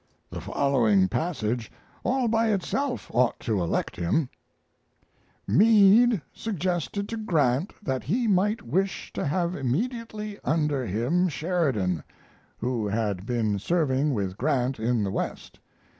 The 0.31 0.41
following 0.41 1.07
passage 1.09 1.71
all 2.03 2.27
by 2.27 2.47
itself 2.51 3.11
ought 3.13 3.39
to 3.41 3.61
elect 3.61 3.95
him: 3.97 4.29
"Meade 5.45 6.23
suggested 6.33 7.07
to 7.09 7.17
Grant 7.17 7.73
that 7.83 8.05
he 8.05 8.27
might 8.27 8.63
wish 8.63 9.13
to 9.13 9.27
have 9.27 9.53
immediately 9.55 10.39
under 10.43 10.87
him 10.87 11.27
Sherman, 11.27 12.03
who 12.57 12.87
had 12.87 13.27
been 13.27 13.59
serving 13.59 14.15
with 14.15 14.37
Grant 14.37 14.79
in 14.79 15.03
the 15.03 15.11
West. 15.11 15.59